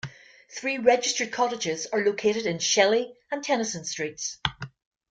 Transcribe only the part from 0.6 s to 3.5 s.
registered cottages are located in Shelley and